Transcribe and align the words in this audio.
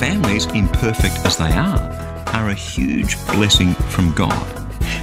Families, 0.00 0.46
imperfect 0.46 1.26
as 1.26 1.36
they 1.36 1.52
are, 1.52 1.78
are 2.28 2.48
a 2.48 2.54
huge 2.54 3.22
blessing 3.26 3.74
from 3.90 4.14
God. 4.14 4.46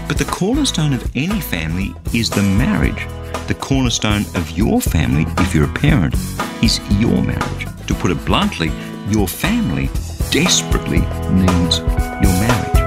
But 0.07 0.17
the 0.17 0.25
cornerstone 0.25 0.91
of 0.91 1.07
any 1.13 1.39
family 1.39 1.93
is 2.15 2.31
the 2.31 2.41
marriage. 2.41 3.05
The 3.45 3.53
cornerstone 3.53 4.23
of 4.33 4.49
your 4.57 4.81
family, 4.81 5.27
if 5.37 5.53
you're 5.53 5.69
a 5.69 5.73
parent, 5.73 6.15
is 6.63 6.79
your 6.99 7.21
marriage. 7.21 7.67
To 7.85 7.93
put 7.93 8.09
it 8.09 8.25
bluntly, 8.25 8.71
your 9.07 9.27
family 9.27 9.85
desperately 10.31 11.01
needs 11.29 11.77
your 11.77 12.33
marriage. 12.41 12.79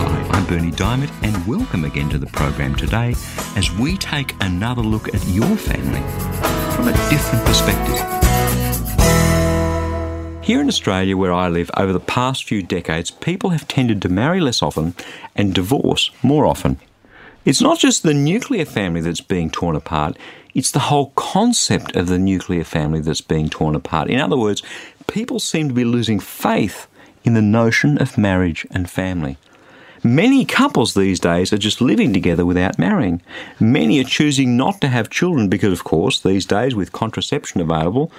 Hi, 0.00 0.28
I'm 0.32 0.46
Berni 0.46 0.70
Dymet, 0.70 1.12
and 1.22 1.46
welcome 1.46 1.84
again 1.84 2.08
to 2.08 2.18
the 2.18 2.28
program 2.28 2.76
today 2.76 3.14
as 3.56 3.70
we 3.72 3.98
take 3.98 4.34
another 4.40 4.80
look 4.80 5.14
at 5.14 5.22
your 5.26 5.54
family 5.54 6.00
from 6.74 6.88
a 6.88 6.92
different 7.10 7.44
perspective. 7.44 7.75
Here 10.46 10.60
in 10.60 10.68
Australia, 10.68 11.16
where 11.16 11.32
I 11.32 11.48
live, 11.48 11.72
over 11.76 11.92
the 11.92 11.98
past 11.98 12.44
few 12.44 12.62
decades, 12.62 13.10
people 13.10 13.50
have 13.50 13.66
tended 13.66 14.00
to 14.02 14.08
marry 14.08 14.38
less 14.38 14.62
often 14.62 14.94
and 15.34 15.52
divorce 15.52 16.12
more 16.22 16.46
often. 16.46 16.78
It's 17.44 17.60
not 17.60 17.80
just 17.80 18.04
the 18.04 18.14
nuclear 18.14 18.64
family 18.64 19.00
that's 19.00 19.20
being 19.20 19.50
torn 19.50 19.74
apart, 19.74 20.16
it's 20.54 20.70
the 20.70 20.86
whole 20.86 21.10
concept 21.16 21.96
of 21.96 22.06
the 22.06 22.20
nuclear 22.20 22.62
family 22.62 23.00
that's 23.00 23.20
being 23.20 23.48
torn 23.48 23.74
apart. 23.74 24.08
In 24.08 24.20
other 24.20 24.36
words, 24.36 24.62
people 25.08 25.40
seem 25.40 25.66
to 25.66 25.74
be 25.74 25.84
losing 25.84 26.20
faith 26.20 26.86
in 27.24 27.34
the 27.34 27.42
notion 27.42 27.98
of 27.98 28.16
marriage 28.16 28.64
and 28.70 28.88
family. 28.88 29.38
Many 30.04 30.44
couples 30.44 30.94
these 30.94 31.18
days 31.18 31.52
are 31.52 31.58
just 31.58 31.80
living 31.80 32.12
together 32.12 32.46
without 32.46 32.78
marrying. 32.78 33.20
Many 33.58 33.98
are 33.98 34.04
choosing 34.04 34.56
not 34.56 34.80
to 34.82 34.86
have 34.86 35.10
children 35.10 35.48
because, 35.48 35.72
of 35.72 35.82
course, 35.82 36.20
these 36.20 36.46
days 36.46 36.76
with 36.76 36.92
contraception 36.92 37.60
available, 37.60 38.12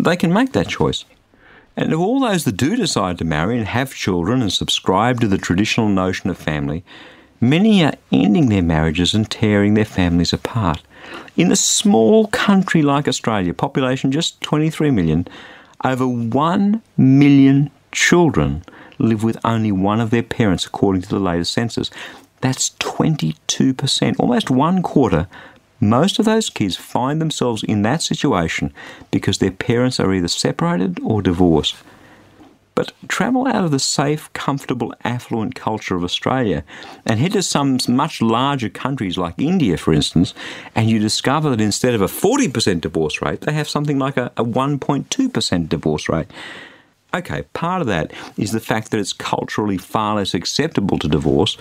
they 0.00 0.16
can 0.16 0.32
make 0.32 0.52
that 0.52 0.68
choice. 0.68 1.04
And 1.76 1.92
of 1.92 2.00
all 2.00 2.20
those 2.20 2.44
that 2.44 2.56
do 2.56 2.74
decide 2.74 3.18
to 3.18 3.24
marry 3.24 3.58
and 3.58 3.66
have 3.66 3.94
children 3.94 4.40
and 4.40 4.52
subscribe 4.52 5.20
to 5.20 5.28
the 5.28 5.36
traditional 5.36 5.88
notion 5.88 6.30
of 6.30 6.38
family, 6.38 6.84
many 7.40 7.84
are 7.84 7.94
ending 8.10 8.48
their 8.48 8.62
marriages 8.62 9.14
and 9.14 9.30
tearing 9.30 9.74
their 9.74 9.84
families 9.84 10.32
apart. 10.32 10.82
In 11.36 11.52
a 11.52 11.56
small 11.56 12.28
country 12.28 12.80
like 12.82 13.06
Australia, 13.06 13.52
population 13.52 14.10
just 14.10 14.40
23 14.40 14.90
million, 14.90 15.28
over 15.84 16.08
1 16.08 16.82
million 16.96 17.70
children 17.92 18.64
live 18.98 19.22
with 19.22 19.38
only 19.44 19.70
one 19.70 20.00
of 20.00 20.10
their 20.10 20.22
parents, 20.22 20.64
according 20.64 21.02
to 21.02 21.08
the 21.08 21.20
latest 21.20 21.52
census. 21.52 21.90
That's 22.40 22.70
22%, 22.70 24.18
almost 24.18 24.50
one 24.50 24.82
quarter 24.82 25.28
most 25.80 26.18
of 26.18 26.24
those 26.24 26.50
kids 26.50 26.76
find 26.76 27.20
themselves 27.20 27.62
in 27.62 27.82
that 27.82 28.02
situation 28.02 28.72
because 29.10 29.38
their 29.38 29.50
parents 29.50 30.00
are 30.00 30.12
either 30.12 30.28
separated 30.28 30.98
or 31.02 31.22
divorced. 31.22 31.76
But 32.74 32.92
travel 33.08 33.46
out 33.46 33.64
of 33.64 33.70
the 33.70 33.78
safe, 33.78 34.30
comfortable, 34.34 34.92
affluent 35.02 35.54
culture 35.54 35.96
of 35.96 36.04
Australia 36.04 36.62
and 37.06 37.18
head 37.18 37.32
to 37.32 37.42
some 37.42 37.78
much 37.88 38.20
larger 38.20 38.68
countries 38.68 39.16
like 39.16 39.38
India, 39.38 39.78
for 39.78 39.94
instance, 39.94 40.34
and 40.74 40.90
you 40.90 40.98
discover 40.98 41.48
that 41.48 41.60
instead 41.60 41.94
of 41.94 42.02
a 42.02 42.06
40% 42.06 42.82
divorce 42.82 43.22
rate, 43.22 43.40
they 43.40 43.54
have 43.54 43.68
something 43.68 43.98
like 43.98 44.18
a, 44.18 44.30
a 44.36 44.44
1.2% 44.44 45.68
divorce 45.70 46.08
rate. 46.10 46.26
Okay, 47.14 47.44
part 47.54 47.80
of 47.80 47.86
that 47.86 48.12
is 48.36 48.52
the 48.52 48.60
fact 48.60 48.90
that 48.90 49.00
it's 49.00 49.14
culturally 49.14 49.78
far 49.78 50.16
less 50.16 50.34
acceptable 50.34 50.98
to 50.98 51.08
divorce, 51.08 51.56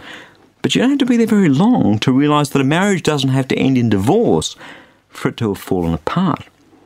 but 0.66 0.74
you 0.74 0.82
don't 0.82 0.90
have 0.90 0.98
to 0.98 1.06
be 1.06 1.16
there 1.16 1.28
very 1.28 1.48
long 1.48 2.00
to 2.00 2.12
realise 2.12 2.50
that 2.50 2.60
a 2.60 2.64
marriage 2.66 3.04
doesn't 3.04 3.30
have 3.30 3.48
to 3.48 3.56
end 3.56 3.78
in 3.78 3.88
divorce 3.88 4.56
for 5.10 5.28
it 5.28 5.38
to 5.38 5.50
have 5.50 5.62
fallen 5.62 5.94
apart. 5.94 6.44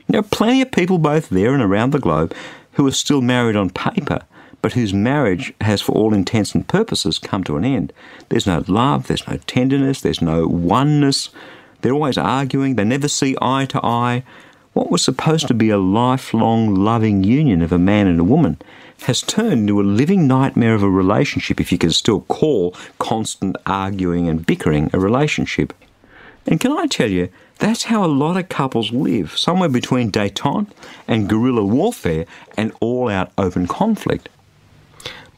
There 0.09 0.19
are 0.19 0.23
plenty 0.23 0.61
of 0.61 0.69
people 0.69 0.97
both 0.97 1.29
there 1.29 1.53
and 1.53 1.63
around 1.63 1.91
the 1.91 1.99
globe 1.99 2.35
who 2.73 2.85
are 2.87 2.91
still 2.91 3.21
married 3.21 3.55
on 3.55 3.69
paper, 3.69 4.19
but 4.61 4.73
whose 4.73 4.93
marriage 4.93 5.53
has, 5.61 5.81
for 5.81 5.93
all 5.93 6.13
intents 6.13 6.53
and 6.53 6.67
purposes, 6.67 7.19
come 7.19 7.41
to 7.45 7.55
an 7.55 7.63
end. 7.63 7.93
There's 8.27 8.45
no 8.45 8.65
love, 8.67 9.07
there's 9.07 9.25
no 9.29 9.37
tenderness, 9.47 10.01
there's 10.01 10.21
no 10.21 10.45
oneness. 10.45 11.29
They're 11.79 11.93
always 11.93 12.17
arguing, 12.17 12.75
they 12.75 12.83
never 12.83 13.07
see 13.07 13.37
eye 13.41 13.63
to 13.67 13.79
eye. 13.81 14.25
What 14.79 14.91
was 14.91 15.01
supposed 15.01 15.49
to 15.49 15.53
be 15.53 15.71
a 15.71 15.77
lifelong 15.77 16.73
loving 16.73 17.21
union 17.21 17.61
of 17.61 17.73
a 17.73 17.77
man 17.77 18.07
and 18.07 18.17
a 18.17 18.23
woman 18.23 18.61
has 19.01 19.21
turned 19.21 19.67
into 19.67 19.81
a 19.81 19.83
living 19.83 20.25
nightmare 20.25 20.73
of 20.73 20.83
a 20.83 20.89
relationship, 20.89 21.59
if 21.59 21.73
you 21.73 21.77
can 21.77 21.91
still 21.91 22.21
call 22.21 22.73
constant 22.97 23.57
arguing 23.65 24.29
and 24.29 24.45
bickering 24.45 24.89
a 24.93 24.97
relationship. 24.97 25.73
And 26.47 26.61
can 26.61 26.71
I 26.71 26.87
tell 26.87 27.09
you, 27.09 27.27
that's 27.57 27.83
how 27.83 28.05
a 28.05 28.07
lot 28.07 28.37
of 28.37 28.47
couples 28.47 28.93
live, 28.93 29.37
somewhere 29.37 29.67
between 29.67 30.13
detente 30.13 30.71
and 31.09 31.27
guerrilla 31.27 31.65
warfare 31.65 32.25
and 32.55 32.71
all 32.79 33.09
out 33.09 33.33
open 33.37 33.67
conflict. 33.67 34.29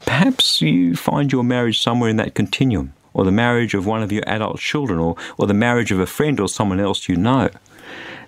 Perhaps 0.06 0.62
you 0.62 0.94
find 0.94 1.32
your 1.32 1.42
marriage 1.42 1.80
somewhere 1.80 2.10
in 2.10 2.16
that 2.18 2.36
continuum, 2.36 2.92
or 3.12 3.24
the 3.24 3.32
marriage 3.32 3.74
of 3.74 3.86
one 3.86 4.04
of 4.04 4.12
your 4.12 4.22
adult 4.28 4.60
children, 4.60 5.00
or, 5.00 5.16
or 5.36 5.48
the 5.48 5.52
marriage 5.52 5.90
of 5.90 5.98
a 5.98 6.06
friend 6.06 6.38
or 6.38 6.48
someone 6.48 6.78
else 6.78 7.08
you 7.08 7.16
know. 7.16 7.50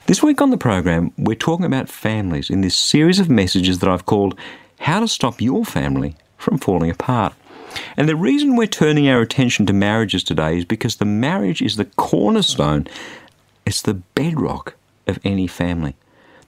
This 0.06 0.22
week 0.22 0.42
on 0.42 0.50
the 0.50 0.58
program, 0.58 1.12
we're 1.16 1.34
talking 1.34 1.64
about 1.64 1.88
families 1.88 2.50
in 2.50 2.60
this 2.60 2.76
series 2.76 3.18
of 3.18 3.30
messages 3.30 3.78
that 3.78 3.88
I've 3.88 4.04
called 4.04 4.38
how 4.80 5.00
to 5.00 5.08
stop 5.08 5.40
your 5.40 5.64
family 5.64 6.14
from 6.36 6.58
falling 6.58 6.90
apart. 6.90 7.32
And 7.96 8.06
the 8.06 8.14
reason 8.14 8.54
we're 8.54 8.66
turning 8.66 9.08
our 9.08 9.22
attention 9.22 9.64
to 9.64 9.72
marriages 9.72 10.22
today 10.22 10.58
is 10.58 10.66
because 10.66 10.96
the 10.96 11.06
marriage 11.06 11.62
is 11.62 11.76
the 11.76 11.86
cornerstone, 11.86 12.86
it's 13.64 13.80
the 13.80 13.94
bedrock 13.94 14.74
of 15.06 15.18
any 15.24 15.46
family. 15.46 15.96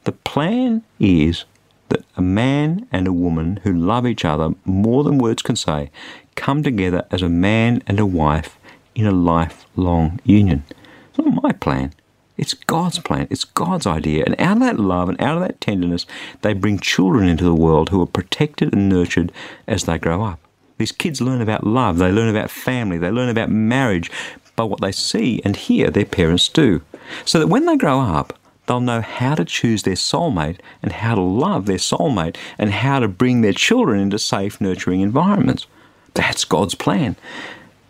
The 0.04 0.12
plan 0.12 0.82
is 1.00 1.46
that 1.88 2.04
a 2.14 2.22
man 2.22 2.86
and 2.92 3.06
a 3.06 3.12
woman 3.12 3.60
who 3.62 3.72
love 3.72 4.06
each 4.06 4.26
other 4.26 4.50
more 4.66 5.02
than 5.02 5.16
words 5.16 5.40
can 5.40 5.56
say 5.56 5.90
come 6.34 6.62
together 6.62 7.06
as 7.10 7.22
a 7.22 7.30
man 7.30 7.82
and 7.86 7.98
a 7.98 8.04
wife 8.04 8.58
in 8.94 9.06
a 9.06 9.12
lifelong 9.12 10.20
union. 10.24 10.62
It's 11.08 11.18
not 11.18 11.42
my 11.42 11.52
plan. 11.52 11.94
It's 12.36 12.54
God's 12.54 12.98
plan. 12.98 13.28
It's 13.30 13.44
God's 13.44 13.86
idea. 13.86 14.24
And 14.24 14.38
out 14.40 14.58
of 14.58 14.62
that 14.62 14.78
love 14.78 15.08
and 15.08 15.20
out 15.20 15.36
of 15.36 15.42
that 15.42 15.60
tenderness, 15.60 16.06
they 16.42 16.52
bring 16.52 16.78
children 16.78 17.28
into 17.28 17.44
the 17.44 17.54
world 17.54 17.88
who 17.88 18.02
are 18.02 18.06
protected 18.06 18.74
and 18.74 18.88
nurtured 18.88 19.32
as 19.66 19.84
they 19.84 19.98
grow 19.98 20.22
up. 20.22 20.40
These 20.78 20.92
kids 20.92 21.20
learn 21.20 21.40
about 21.40 21.66
love, 21.66 21.98
they 21.98 22.12
learn 22.12 22.28
about 22.28 22.50
family, 22.50 22.98
they 22.98 23.10
learn 23.10 23.30
about 23.30 23.50
marriage 23.50 24.10
by 24.56 24.64
what 24.64 24.80
they 24.80 24.92
see 24.92 25.40
and 25.44 25.56
hear 25.56 25.90
their 25.90 26.04
parents 26.04 26.48
do. 26.48 26.82
So 27.24 27.38
that 27.38 27.46
when 27.46 27.66
they 27.66 27.76
grow 27.76 28.00
up, 28.00 28.38
they'll 28.66 28.80
know 28.80 29.00
how 29.00 29.34
to 29.36 29.44
choose 29.44 29.84
their 29.84 29.94
soulmate 29.94 30.58
and 30.82 30.92
how 30.92 31.14
to 31.14 31.20
love 31.20 31.66
their 31.66 31.78
soulmate 31.78 32.36
and 32.58 32.70
how 32.72 32.98
to 32.98 33.08
bring 33.08 33.40
their 33.40 33.52
children 33.52 34.00
into 34.00 34.18
safe, 34.18 34.60
nurturing 34.60 35.00
environments. 35.00 35.66
That's 36.14 36.44
God's 36.44 36.74
plan. 36.74 37.16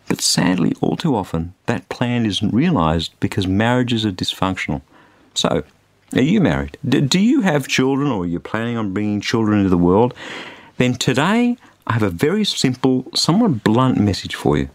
But 0.09 0.21
sadly, 0.21 0.73
all 0.81 0.97
too 0.97 1.17
often, 1.17 1.55
that 1.67 1.89
plan 1.89 2.27
isn't 2.27 2.55
realised 2.55 3.13
because 3.21 3.47
marriages 3.47 4.05
are 4.05 4.13
dysfunctional. 4.13 4.83
So, 5.35 5.65
are 6.15 6.23
you 6.23 6.41
married? 6.41 6.79
do 6.87 7.19
you 7.19 7.41
have 7.41 7.67
children 7.67 8.11
or 8.11 8.23
are 8.23 8.27
you 8.27 8.39
planning 8.39 8.77
on 8.77 8.93
bringing 8.93 9.21
children 9.21 9.59
into 9.59 9.71
the 9.71 9.77
world? 9.77 10.15
Then 10.77 10.95
today, 10.95 11.57
I 11.87 11.93
have 11.93 12.03
a 12.03 12.11
very 12.11 12.45
simple, 12.45 13.07
somewhat 13.15 13.65
blunt 13.65 13.99
message 13.99 14.35
for 14.35 14.57
you. 14.57 14.71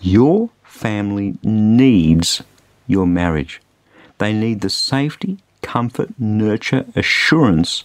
Your 0.00 0.50
family 0.62 1.38
needs 1.42 2.42
your 2.86 3.06
marriage. 3.06 3.60
They 4.18 4.32
need 4.32 4.60
the 4.60 4.70
safety, 4.70 5.38
comfort, 5.62 6.10
nurture, 6.18 6.86
assurance 6.94 7.84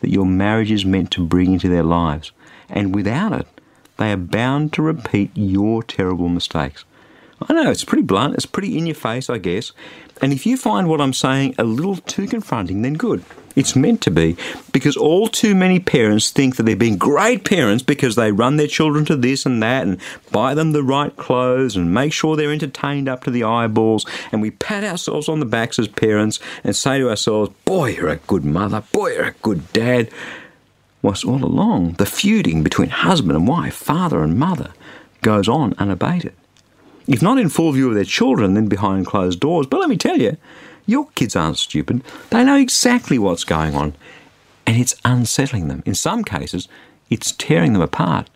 that 0.00 0.10
your 0.10 0.26
marriage 0.26 0.70
is 0.70 0.84
meant 0.84 1.10
to 1.12 1.26
bring 1.26 1.52
into 1.52 1.68
their 1.68 1.82
lives. 1.82 2.32
And 2.68 2.94
without 2.94 3.32
it, 3.32 3.46
they 4.00 4.10
are 4.12 4.16
bound 4.16 4.72
to 4.72 4.82
repeat 4.82 5.30
your 5.34 5.82
terrible 5.82 6.30
mistakes. 6.30 6.84
I 7.42 7.52
know, 7.52 7.70
it's 7.70 7.84
pretty 7.84 8.02
blunt, 8.02 8.34
it's 8.34 8.46
pretty 8.46 8.78
in 8.78 8.86
your 8.86 8.94
face, 8.94 9.28
I 9.28 9.36
guess. 9.36 9.72
And 10.22 10.32
if 10.32 10.46
you 10.46 10.56
find 10.56 10.88
what 10.88 11.02
I'm 11.02 11.12
saying 11.12 11.54
a 11.58 11.64
little 11.64 11.96
too 11.96 12.26
confronting, 12.26 12.80
then 12.80 12.94
good. 12.94 13.22
It's 13.56 13.76
meant 13.76 14.00
to 14.02 14.10
be 14.10 14.38
because 14.72 14.96
all 14.96 15.28
too 15.28 15.54
many 15.54 15.80
parents 15.80 16.30
think 16.30 16.56
that 16.56 16.62
they're 16.62 16.76
being 16.76 16.96
great 16.96 17.44
parents 17.44 17.82
because 17.82 18.14
they 18.14 18.32
run 18.32 18.56
their 18.56 18.66
children 18.66 19.04
to 19.06 19.16
this 19.16 19.44
and 19.44 19.62
that 19.62 19.86
and 19.86 20.00
buy 20.30 20.54
them 20.54 20.72
the 20.72 20.82
right 20.82 21.14
clothes 21.16 21.76
and 21.76 21.92
make 21.92 22.14
sure 22.14 22.36
they're 22.36 22.52
entertained 22.52 23.08
up 23.08 23.24
to 23.24 23.30
the 23.30 23.44
eyeballs. 23.44 24.06
And 24.32 24.40
we 24.40 24.50
pat 24.50 24.82
ourselves 24.82 25.28
on 25.28 25.40
the 25.40 25.46
backs 25.46 25.78
as 25.78 25.88
parents 25.88 26.40
and 26.64 26.74
say 26.74 26.98
to 27.00 27.10
ourselves, 27.10 27.50
Boy, 27.66 27.90
you're 27.90 28.08
a 28.08 28.16
good 28.16 28.46
mother. 28.46 28.82
Boy, 28.92 29.12
you're 29.12 29.24
a 29.24 29.34
good 29.42 29.70
dad. 29.74 30.10
Whilst 31.02 31.24
all 31.24 31.44
along, 31.44 31.94
the 31.94 32.06
feuding 32.06 32.62
between 32.62 32.90
husband 32.90 33.36
and 33.36 33.48
wife, 33.48 33.74
father 33.74 34.22
and 34.22 34.38
mother, 34.38 34.72
goes 35.22 35.48
on 35.48 35.74
unabated. 35.78 36.34
If 37.06 37.22
not 37.22 37.38
in 37.38 37.48
full 37.48 37.72
view 37.72 37.88
of 37.88 37.94
their 37.94 38.04
children, 38.04 38.54
then 38.54 38.68
behind 38.68 39.06
closed 39.06 39.40
doors. 39.40 39.66
But 39.66 39.80
let 39.80 39.88
me 39.88 39.96
tell 39.96 40.18
you, 40.18 40.36
your 40.86 41.08
kids 41.14 41.34
aren't 41.34 41.58
stupid. 41.58 42.02
They 42.30 42.44
know 42.44 42.56
exactly 42.56 43.18
what's 43.18 43.44
going 43.44 43.74
on. 43.74 43.94
And 44.66 44.76
it's 44.76 44.94
unsettling 45.04 45.68
them. 45.68 45.82
In 45.86 45.94
some 45.94 46.24
cases, 46.24 46.68
it's 47.08 47.32
tearing 47.32 47.72
them 47.72 47.82
apart. 47.82 48.28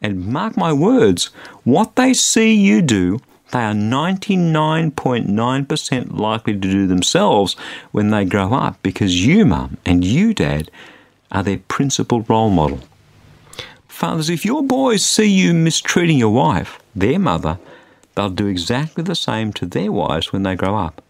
And 0.00 0.26
mark 0.26 0.56
my 0.56 0.72
words, 0.72 1.26
what 1.64 1.96
they 1.96 2.14
see 2.14 2.54
you 2.54 2.82
do, 2.82 3.20
they 3.52 3.64
are 3.64 3.74
99.9% 3.74 6.18
likely 6.18 6.54
to 6.54 6.58
do 6.58 6.86
themselves 6.86 7.54
when 7.90 8.10
they 8.10 8.24
grow 8.24 8.54
up 8.54 8.78
because 8.82 9.26
you, 9.26 9.44
mum, 9.44 9.76
and 9.84 10.04
you, 10.04 10.32
dad, 10.34 10.70
are 11.32 11.42
their 11.42 11.58
principal 11.58 12.20
role 12.22 12.50
model. 12.50 12.80
Fathers, 13.88 14.30
if 14.30 14.44
your 14.44 14.62
boys 14.62 15.04
see 15.04 15.26
you 15.26 15.52
mistreating 15.52 16.18
your 16.18 16.32
wife, 16.32 16.78
their 16.94 17.18
mother, 17.18 17.58
they'll 18.14 18.30
do 18.30 18.46
exactly 18.46 19.02
the 19.02 19.14
same 19.14 19.52
to 19.54 19.66
their 19.66 19.90
wives 19.90 20.32
when 20.32 20.44
they 20.44 20.54
grow 20.54 20.76
up. 20.76 21.02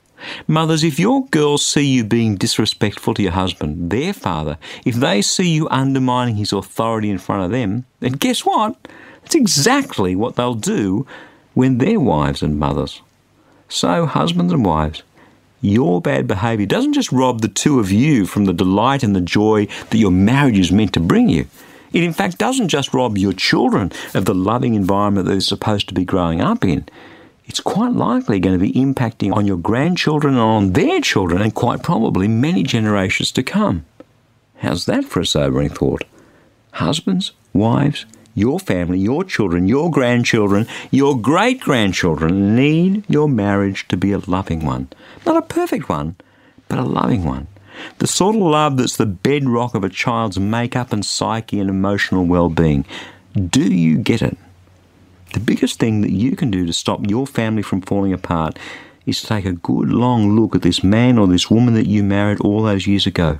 Mothers, 0.46 0.84
if 0.84 0.98
your 0.98 1.26
girls 1.26 1.66
see 1.66 1.84
you 1.84 2.04
being 2.04 2.36
disrespectful 2.36 3.14
to 3.14 3.22
your 3.22 3.32
husband, 3.32 3.90
their 3.90 4.12
father, 4.12 4.56
if 4.84 4.94
they 4.94 5.20
see 5.20 5.48
you 5.48 5.69
undermining 5.69 6.36
his 6.36 6.52
authority 6.52 7.10
in 7.10 7.19
front 7.19 7.42
of 7.42 7.50
them, 7.50 7.84
then 8.00 8.12
guess 8.12 8.44
what? 8.44 8.76
It's 9.24 9.34
exactly 9.34 10.14
what 10.14 10.36
they'll 10.36 10.54
do 10.54 11.06
when 11.54 11.78
they're 11.78 12.00
wives 12.00 12.42
and 12.42 12.58
mothers. 12.58 13.02
So, 13.69 14.06
husbands 14.06 14.52
and 14.52 14.64
wives, 14.64 15.02
your 15.62 16.02
bad 16.02 16.28
behaviour 16.28 16.66
doesn't 16.66 16.92
just 16.92 17.10
rob 17.10 17.40
the 17.40 17.48
two 17.48 17.80
of 17.80 17.90
you 17.90 18.26
from 18.26 18.44
the 18.44 18.52
delight 18.52 19.02
and 19.02 19.16
the 19.16 19.22
joy 19.22 19.66
that 19.88 19.96
your 19.98 20.10
marriage 20.10 20.58
is 20.58 20.70
meant 20.70 20.92
to 20.92 21.00
bring 21.00 21.30
you. 21.30 21.46
It, 21.94 22.02
in 22.02 22.12
fact, 22.12 22.36
doesn't 22.36 22.68
just 22.68 22.92
rob 22.92 23.16
your 23.16 23.32
children 23.32 23.92
of 24.14 24.26
the 24.26 24.34
loving 24.34 24.74
environment 24.74 25.26
they're 25.26 25.40
supposed 25.40 25.88
to 25.88 25.94
be 25.94 26.04
growing 26.04 26.42
up 26.42 26.64
in 26.64 26.86
it's 27.46 27.60
quite 27.60 27.92
likely 27.92 28.40
going 28.40 28.58
to 28.58 28.64
be 28.64 28.72
impacting 28.72 29.34
on 29.34 29.46
your 29.46 29.56
grandchildren 29.56 30.34
and 30.34 30.42
on 30.42 30.72
their 30.72 31.00
children, 31.00 31.42
and 31.42 31.54
quite 31.54 31.82
probably 31.82 32.28
many 32.28 32.62
generations 32.62 33.32
to 33.32 33.42
come. 33.42 33.84
How's 34.56 34.86
that 34.86 35.04
for 35.04 35.20
a 35.20 35.26
sobering 35.26 35.68
thought? 35.68 36.04
Husbands, 36.72 37.32
wives, 37.52 38.06
your 38.34 38.58
family, 38.58 38.99
your 38.99 39.25
children, 39.25 39.69
your 39.69 39.90
grandchildren, 39.90 40.67
your 40.90 41.19
great 41.19 41.61
grandchildren 41.61 42.55
need 42.56 43.05
your 43.08 43.29
marriage 43.29 43.87
to 43.88 43.96
be 43.96 44.12
a 44.12 44.19
loving 44.19 44.64
one. 44.64 44.88
Not 45.26 45.37
a 45.37 45.43
perfect 45.43 45.88
one, 45.88 46.17
but 46.69 46.79
a 46.79 46.84
loving 46.84 47.25
one. 47.25 47.49
The 47.99 48.06
sort 48.06 48.37
of 48.37 48.43
love 48.43 48.76
that's 48.76 48.96
the 48.96 49.06
bedrock 49.06 49.75
of 49.75 49.84
a 49.84 49.88
child's 49.88 50.38
makeup 50.38 50.93
and 50.93 51.05
psyche 51.05 51.58
and 51.58 51.70
emotional 51.70 52.25
well 52.25 52.49
being. 52.49 52.84
Do 53.34 53.62
you 53.62 53.99
get 53.99 54.23
it? 54.23 54.37
The 55.32 55.40
biggest 55.40 55.79
thing 55.79 56.02
that 56.02 56.12
you 56.12 56.37
can 56.37 56.50
do 56.50 56.67
to 56.67 56.73
stop 56.73 57.08
your 57.08 57.26
family 57.26 57.62
from 57.62 57.81
falling 57.81 58.12
apart 58.12 58.58
is 59.06 59.20
to 59.20 59.26
take 59.26 59.46
a 59.46 59.52
good 59.52 59.88
long 59.88 60.37
look 60.37 60.55
at 60.55 60.62
this 60.62 60.84
man 60.84 61.19
or 61.19 61.26
this 61.26 61.50
woman 61.50 61.75
that 61.75 61.87
you 61.87 62.02
married 62.02 62.40
all 62.40 62.62
those 62.62 62.87
years 62.87 63.06
ago 63.06 63.38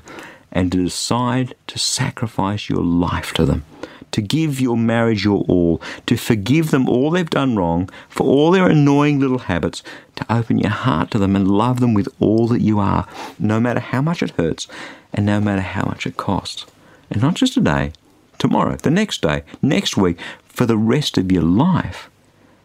and 0.51 0.73
to 0.73 0.85
decide 0.85 1.55
to 1.67 1.79
sacrifice 1.79 2.69
your 2.69 2.83
life 2.83 3.33
to 3.35 3.45
them, 3.45 3.65
to 4.13 4.23
give 4.23 4.61
your 4.61 4.77
marriage 4.77 5.25
your 5.25 5.45
all, 5.49 5.81
to 6.07 6.17
forgive 6.17 6.71
them 6.71 6.89
all 6.89 7.11
they've 7.11 7.29
done 7.29 7.57
wrong, 7.57 7.91
for 8.09 8.25
all 8.25 8.51
their 8.51 8.69
annoying 8.69 9.19
little 9.19 9.39
habits, 9.39 9.83
to 10.17 10.33
open 10.33 10.59
your 10.59 10.71
heart 10.71 11.11
to 11.11 11.19
them 11.19 11.35
and 11.35 11.51
love 11.51 11.81
them 11.81 11.95
with 11.95 12.09
all 12.21 12.47
that 12.49 12.61
you 12.61 12.79
are, 12.79 13.07
no 13.39 13.59
matter 13.59 13.81
how 13.81 14.01
much 14.01 14.23
it 14.23 14.31
hurts 14.33 14.69
and 15.13 15.27
no 15.27 15.41
matter 15.41 15.61
how 15.61 15.85
much 15.85 16.07
it 16.07 16.17
costs. 16.17 16.67
And 17.11 17.21
not 17.21 17.35
just 17.35 17.55
today, 17.55 17.93
tomorrow, 18.39 18.77
the 18.77 18.91
next 18.91 19.23
day, 19.23 19.43
next 19.61 19.97
week, 19.97 20.19
for 20.45 20.67
the 20.67 20.77
rest 20.77 21.19
of 21.19 21.33
your 21.33 21.43
life. 21.43 22.09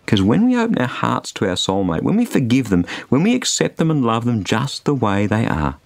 Because 0.06 0.22
when 0.22 0.46
we 0.46 0.58
open 0.58 0.78
our 0.78 0.88
hearts 0.88 1.34
to 1.34 1.50
our 1.50 1.56
soulmate, 1.56 2.02
when 2.02 2.16
we 2.16 2.26
forgive 2.26 2.70
them, 2.70 2.86
when 3.10 3.24
we 3.24 3.36
accept 3.36 3.78
them 3.78 3.92
and 3.92 4.06
love 4.06 4.24
them 4.24 4.44
just 4.44 4.86
the 4.86 4.96
way 4.96 5.28
they 5.28 5.46
are, 5.46 5.78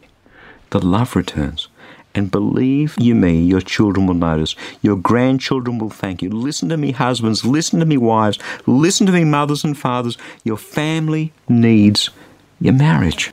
the 0.70 0.80
love 0.80 1.16
returns. 1.16 1.68
And 2.14 2.30
believe 2.30 2.96
you 3.00 3.16
me, 3.16 3.42
your 3.42 3.62
children 3.62 4.06
will 4.06 4.16
notice. 4.16 4.56
Your 4.82 4.98
grandchildren 4.98 5.78
will 5.78 5.90
thank 5.90 6.22
you. 6.22 6.30
Listen 6.30 6.70
to 6.70 6.78
me, 6.78 6.92
husbands. 6.92 7.46
Listen 7.46 7.80
to 7.80 7.86
me, 7.86 7.98
wives. 7.98 8.38
Listen 8.68 9.06
to 9.08 9.14
me, 9.14 9.24
mothers 9.24 9.64
and 9.64 9.78
fathers. 9.78 10.18
Your 10.44 10.58
family 10.58 11.32
needs 11.48 12.10
your 12.60 12.74
marriage. 12.74 13.32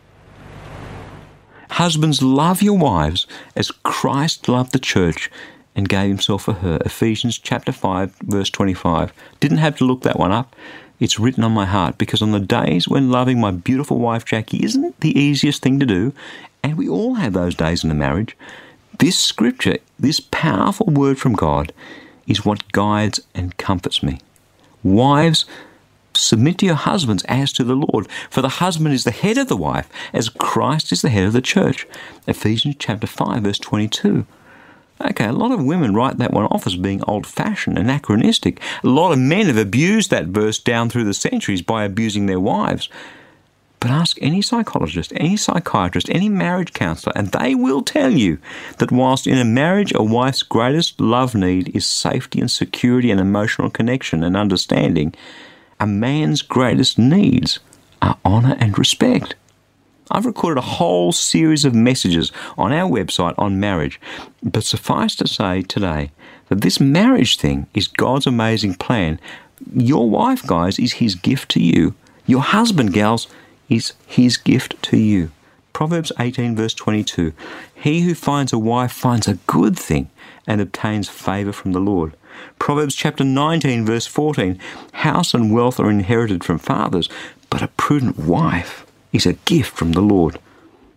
Husbands, 1.71 2.23
love 2.23 2.63
your 2.63 2.79
wives 2.79 3.27
as 3.55 3.71
Christ 3.71 4.49
loved 4.49 4.73
the 4.73 4.79
church 4.79 5.31
and 5.75 5.89
gave 5.89 6.09
himself 6.09 6.45
for 6.45 6.55
her. 6.55 6.79
Ephesians 6.85 7.39
chapter 7.39 7.73
5, 7.73 8.17
verse 8.23 8.51
25. 8.51 9.13
Didn't 9.39 9.59
have 9.59 9.77
to 9.79 9.85
look 9.85 10.03
that 10.03 10.19
one 10.19 10.33
up. 10.33 10.57
It's 10.99 11.21
written 11.21 11.45
on 11.45 11.53
my 11.53 11.67
heart 11.67 11.99
because 11.99 12.23
on 12.23 12.33
the 12.33 12.41
days 12.41 12.89
when 12.89 13.11
loving 13.11 13.41
my 13.41 13.53
beautiful 13.53 13.99
wife 13.99 14.25
Jackie 14.25 14.65
isn't 14.65 14.99
the 15.01 15.17
easiest 15.17 15.63
thing 15.63 15.79
to 15.79 15.87
do, 15.87 16.13
and 16.65 16.77
we 16.77 16.89
all 16.89 17.15
have 17.15 17.33
those 17.33 17.55
days 17.55 17.85
in 17.85 17.91
a 17.91 17.95
marriage, 17.95 18.37
this 18.99 19.19
scripture, 19.19 19.79
this 19.99 20.21
powerful 20.21 20.87
word 20.87 21.19
from 21.19 21.35
God, 21.35 21.73
is 22.27 22.45
what 22.45 22.71
guides 22.73 23.21
and 23.35 23.57
comforts 23.57 24.03
me. 24.03 24.21
Wives, 24.83 25.45
submit 26.15 26.59
to 26.59 26.67
your 26.67 26.75
husbands 26.75 27.25
as 27.25 27.53
to 27.53 27.65
the 27.65 27.77
Lord, 27.77 28.09
for 28.29 28.43
the 28.43 28.49
husband 28.49 28.95
is 28.95 29.05
the 29.05 29.11
head 29.11 29.39
of 29.39 29.49
the 29.49 29.57
wife, 29.57 29.89
as 30.13 30.29
Christ 30.29 30.93
is 30.93 31.03
the 31.03 31.09
head 31.09 31.25
of 31.25 31.33
the 31.33 31.41
church. 31.41 31.87
Ephesians 32.27 32.77
chapter 32.79 33.07
5, 33.07 33.43
verse 33.43 33.59
22. 33.59 34.27
Okay, 35.01 35.27
a 35.27 35.33
lot 35.33 35.53
of 35.53 35.65
women 35.65 35.95
write 35.95 36.19
that 36.19 36.33
one 36.33 36.47
off 36.47 36.67
as 36.67 36.77
being 36.77 37.03
old 37.05 37.25
fashioned, 37.25 37.79
anachronistic. 37.79 38.61
A 38.83 38.89
lot 38.89 39.13
of 39.13 39.19
men 39.21 39.47
have 39.47 39.57
abused 39.57 40.11
that 40.11 40.27
verse 40.27 40.59
down 40.59 40.91
through 40.91 41.05
the 41.05 41.15
centuries 41.15 41.63
by 41.63 41.85
abusing 41.85 42.27
their 42.27 42.41
wives. 42.41 42.89
But 43.81 43.91
ask 43.91 44.19
any 44.21 44.43
psychologist, 44.43 45.13
any 45.15 45.37
psychiatrist, 45.37 46.11
any 46.11 46.29
marriage 46.29 46.73
counsellor, 46.73 47.13
and 47.15 47.29
they 47.29 47.55
will 47.55 47.83
tell 47.83 48.11
you 48.11 48.39
that 48.79 48.91
whilst 48.91 49.27
in 49.27 49.39
a 49.39 49.45
marriage 49.45 49.93
a 49.95 50.03
wife's 50.03 50.43
greatest 50.43 51.01
love 51.01 51.35
need 51.35 51.75
is 51.77 51.87
safety 51.87 52.41
and 52.41 52.51
security 52.51 53.11
and 53.11 53.21
emotional 53.21 53.71
connection 53.71 54.25
and 54.25 54.37
understanding, 54.37 55.15
a 55.79 55.87
man's 55.87 56.43
greatest 56.43 56.99
needs 56.99 57.61
are 58.03 58.19
honour 58.25 58.57
and 58.59 58.79
respect. 58.79 59.37
I've 60.11 60.27
recorded 60.27 60.59
a 60.59 60.63
whole 60.63 61.13
series 61.13 61.65
of 61.65 61.75
messages 61.75 62.33
on 62.57 62.73
our 62.73 62.91
website 62.91 63.35
on 63.37 63.61
marriage, 63.61 64.01
but 64.43 64.65
suffice 64.65 65.15
to 65.17 65.29
say 65.29 65.63
today 65.63 66.11
that 66.49 66.63
this 66.63 66.81
marriage 66.81 67.37
thing 67.37 67.67
is 67.75 67.87
God's 67.87 68.27
amazing 68.27 68.75
plan. 68.75 69.21
Your 69.75 70.09
wife, 70.09 70.47
guys, 70.47 70.79
is 70.79 70.95
His 70.95 71.15
gift 71.15 71.51
to 71.51 71.63
you. 71.63 71.95
Your 72.27 72.41
husband, 72.41 72.93
gals, 72.93 73.29
is 73.69 73.93
His 74.07 74.37
gift 74.37 74.81
to 74.85 74.97
you. 74.97 75.31
Proverbs 75.73 76.11
18, 76.19 76.57
verse 76.57 76.75
22 76.75 77.33
He 77.75 78.01
who 78.03 78.15
finds 78.15 78.53
a 78.53 78.59
wife 78.59 78.93
finds 78.93 79.29
a 79.29 79.39
good 79.47 79.79
thing 79.79 80.11
and 80.47 80.61
obtains 80.61 81.09
favour 81.09 81.53
from 81.53 81.73
the 81.73 81.81
Lord. 81.81 82.15
Proverbs 82.59 82.95
chapter 82.95 83.25
19, 83.25 83.85
verse 83.85 84.07
14 84.07 84.59
House 84.93 85.35
and 85.35 85.53
wealth 85.53 85.79
are 85.79 85.91
inherited 85.91 86.43
from 86.43 86.59
fathers, 86.59 87.09
but 87.51 87.63
a 87.63 87.69
prudent 87.69 88.19
wife 88.19 88.87
is 89.13 89.27
a 89.27 89.35
gift 89.35 89.77
from 89.77 89.93
the 89.93 90.01
Lord. 90.01 90.39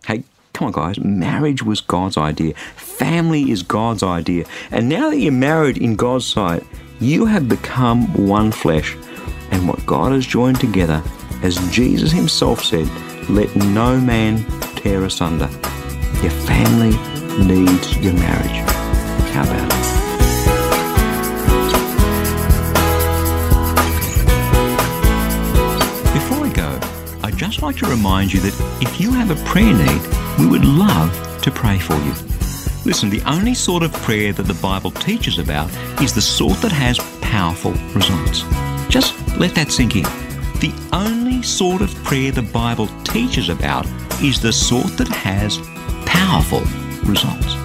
Hey, 0.06 0.24
come 0.52 0.66
on, 0.66 0.72
guys. 0.72 0.98
Marriage 0.98 1.62
was 1.62 1.80
God's 1.80 2.16
idea. 2.16 2.54
Family 2.76 3.50
is 3.50 3.62
God's 3.62 4.02
idea. 4.02 4.44
And 4.70 4.88
now 4.88 5.10
that 5.10 5.18
you're 5.18 5.32
married 5.32 5.78
in 5.78 5.96
God's 5.96 6.26
sight, 6.26 6.64
you 7.00 7.26
have 7.26 7.48
become 7.48 8.26
one 8.26 8.52
flesh. 8.52 8.96
And 9.50 9.68
what 9.68 9.84
God 9.86 10.12
has 10.12 10.26
joined 10.26 10.60
together, 10.60 11.02
as 11.42 11.56
Jesus 11.70 12.12
Himself 12.12 12.64
said, 12.64 12.88
let 13.28 13.54
no 13.56 14.00
man 14.00 14.44
tear 14.76 15.04
asunder. 15.04 15.48
Your 16.22 16.30
family 16.30 16.96
needs 17.44 17.96
your 17.98 18.14
marriage. 18.14 18.62
How 19.32 19.42
about 19.42 19.72
it? 19.72 19.82
Before 26.12 26.44
I 26.44 26.52
go, 26.54 26.80
I'd 27.22 27.36
just 27.36 27.62
like 27.62 27.76
to 27.76 27.86
remind 27.86 28.32
you 28.32 28.40
that 28.40 28.78
if 28.80 29.00
you 29.00 29.12
have 29.12 29.30
a 29.30 29.44
prayer 29.44 29.72
need, 29.72 30.02
we 30.38 30.46
would 30.46 30.64
love 30.64 31.42
to 31.42 31.50
pray 31.50 31.78
for 31.78 31.94
you. 31.94 32.12
Listen, 32.84 33.10
the 33.10 33.22
only 33.26 33.54
sort 33.54 33.82
of 33.82 33.92
prayer 33.92 34.32
that 34.32 34.42
the 34.42 34.54
Bible 34.54 34.90
teaches 34.90 35.38
about 35.38 35.70
is 36.02 36.12
the 36.12 36.20
sort 36.20 36.58
that 36.62 36.72
has 36.72 36.98
powerful 37.20 37.72
results. 37.94 38.42
Just 38.88 39.14
let 39.38 39.54
that 39.54 39.70
sink 39.70 39.96
in. 39.96 40.21
The 40.62 40.72
only 40.92 41.42
sort 41.42 41.82
of 41.82 41.92
prayer 42.04 42.30
the 42.30 42.42
Bible 42.42 42.86
teaches 43.02 43.48
about 43.48 43.84
is 44.22 44.40
the 44.40 44.52
sort 44.52 44.96
that 44.96 45.08
has 45.08 45.58
powerful 46.06 46.60
results. 47.02 47.56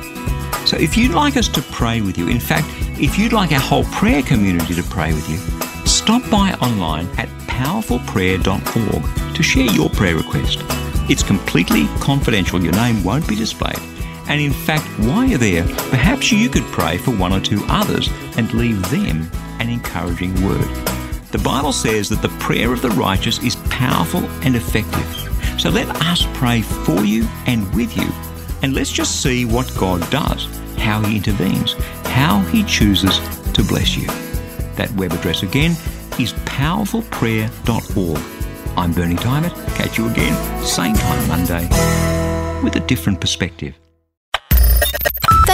So 0.67 0.77
if 0.77 0.97
you'd 0.97 1.11
like 1.11 1.37
us 1.37 1.47
to 1.49 1.61
pray 1.61 2.01
with 2.01 2.17
you, 2.17 2.27
in 2.27 2.39
fact, 2.39 2.65
if 2.99 3.19
you'd 3.19 3.33
like 3.33 3.51
our 3.51 3.59
whole 3.59 3.83
prayer 3.83 4.23
community 4.23 4.73
to 4.73 4.81
pray 4.81 5.13
with 5.13 5.29
you, 5.29 5.37
stop 5.85 6.27
by 6.31 6.53
online 6.53 7.05
at 7.19 7.29
powerfulprayer.org 7.45 9.35
to 9.35 9.43
share 9.43 9.71
your 9.71 9.91
prayer 9.91 10.15
request. 10.15 10.63
It's 11.07 11.21
completely 11.21 11.85
confidential, 11.99 12.59
your 12.63 12.73
name 12.73 13.03
won't 13.03 13.27
be 13.27 13.35
displayed. 13.35 13.77
And 14.27 14.41
in 14.41 14.53
fact, 14.53 14.87
while 15.01 15.23
you're 15.23 15.37
there, 15.37 15.67
perhaps 15.91 16.31
you 16.31 16.49
could 16.49 16.65
pray 16.71 16.97
for 16.97 17.11
one 17.11 17.31
or 17.31 17.41
two 17.41 17.63
others 17.67 18.09
and 18.37 18.51
leave 18.55 18.81
them 18.89 19.29
an 19.59 19.69
encouraging 19.69 20.33
word. 20.43 20.96
The 21.31 21.39
Bible 21.39 21.73
says 21.73 22.07
that 22.09 22.21
the 22.21 22.29
prayer 22.39 22.71
of 22.71 22.81
the 22.81 22.89
righteous 22.91 23.39
is 23.39 23.57
powerful 23.69 24.23
and 24.43 24.55
effective. 24.55 25.59
So 25.59 25.69
let 25.69 25.89
us 26.03 26.25
pray 26.33 26.61
for 26.61 27.03
you 27.03 27.27
and 27.45 27.73
with 27.75 27.97
you, 27.97 28.09
and 28.61 28.73
let's 28.73 28.91
just 28.91 29.21
see 29.21 29.43
what 29.43 29.69
God 29.77 30.09
does, 30.09 30.47
how 30.77 31.01
He 31.01 31.17
intervenes, 31.17 31.73
how 32.05 32.39
He 32.43 32.63
chooses 32.63 33.19
to 33.51 33.61
bless 33.63 33.97
you. 33.97 34.07
That 34.77 34.89
web 34.95 35.11
address 35.11 35.43
again 35.43 35.71
is 36.17 36.31
powerfulprayer.org. 36.45 38.21
I'm 38.77 38.93
Berni 38.93 39.15
Dymet. 39.15 39.75
Catch 39.75 39.97
you 39.97 40.07
again, 40.07 40.63
same 40.63 40.95
time 40.95 41.27
Monday, 41.27 41.67
with 42.63 42.77
a 42.77 42.85
different 42.87 43.19
perspective. 43.19 43.75